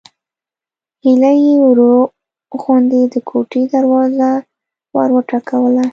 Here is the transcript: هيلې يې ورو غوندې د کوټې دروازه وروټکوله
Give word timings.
هيلې 1.03 1.31
يې 1.45 1.53
ورو 1.65 1.93
غوندې 2.61 3.01
د 3.13 3.15
کوټې 3.29 3.61
دروازه 3.73 4.29
وروټکوله 4.95 5.83